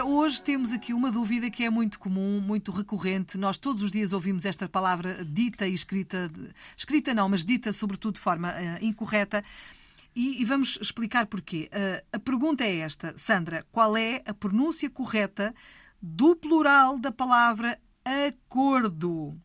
[0.00, 3.36] hoje temos aqui uma dúvida que é muito comum, muito recorrente.
[3.36, 6.30] Nós todos os dias ouvimos esta palavra dita e escrita,
[6.74, 9.44] escrita não, mas dita sobretudo de forma uh, incorreta.
[10.16, 11.68] E, e, vamos explicar porquê.
[11.72, 15.54] Uh, a pergunta é esta, Sandra: qual é a pronúncia correta
[16.00, 19.36] do plural da palavra acordo?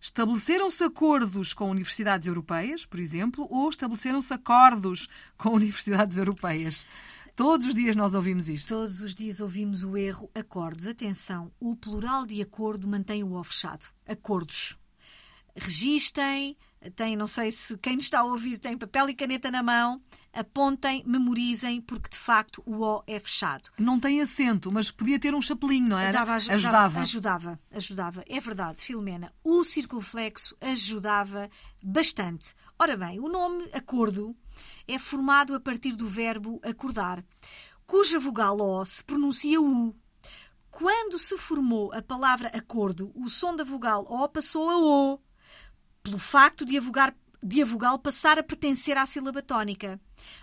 [0.00, 6.86] Estabeleceram-se acordos com universidades europeias, por exemplo, ou estabeleceram-se acordos com universidades europeias?
[7.34, 8.68] Todos os dias nós ouvimos isto.
[8.68, 10.86] Todos os dias ouvimos o erro acordos.
[10.86, 13.86] Atenção, o plural de acordo mantém o O fechado.
[14.06, 14.78] Acordos.
[15.56, 16.56] Registem,
[16.94, 21.02] tem, não sei se quem está a ouvir tem papel e caneta na mão, apontem,
[21.06, 23.70] memorizem, porque de facto o O é fechado.
[23.78, 26.10] Não tem acento, mas podia ter um chapelinho, não é?
[26.10, 27.00] Dava, ajudava.
[27.00, 28.24] Ajudava, ajudava.
[28.26, 29.32] É verdade, Filomena.
[29.44, 31.50] O circunflexo ajudava
[31.82, 32.54] bastante.
[32.78, 34.34] Ora bem, o nome acordo
[34.88, 37.24] é formado a partir do verbo acordar,
[37.86, 39.94] cuja vogal O se pronuncia U.
[40.70, 45.20] Quando se formou a palavra acordo, o som da vogal O passou a O
[46.02, 47.12] pelo facto de a, vogal,
[47.42, 50.00] de a vogal passar a pertencer à sílaba tónica.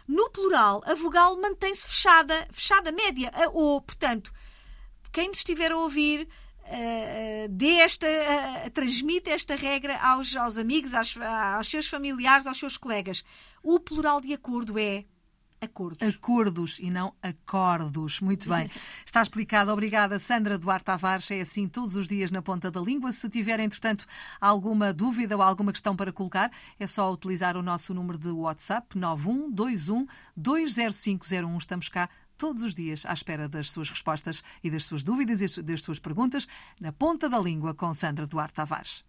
[0.07, 3.81] No plural, a vogal mantém-se fechada, fechada média, a O.
[3.81, 4.33] Portanto,
[5.11, 6.27] quem estiver a ouvir,
[6.63, 12.59] uh, dê esta, uh, transmite esta regra aos, aos amigos, aos, aos seus familiares, aos
[12.59, 13.23] seus colegas.
[13.63, 15.05] O plural de acordo é
[15.61, 16.15] acordos.
[16.15, 18.21] Acordos e não acordos.
[18.21, 18.69] Muito bem.
[19.05, 19.71] Está explicado.
[19.71, 21.29] Obrigada, Sandra Duarte Tavares.
[21.31, 23.11] É assim todos os dias na ponta da língua.
[23.11, 24.05] Se tiver, entretanto,
[24.39, 28.97] alguma dúvida ou alguma questão para colocar, é só utilizar o nosso número de WhatsApp
[28.97, 31.57] 9121 20501.
[31.57, 35.61] Estamos cá todos os dias à espera das suas respostas e das suas dúvidas e
[35.61, 36.47] das suas perguntas
[36.79, 39.08] na ponta da língua com Sandra Duarte Tavares.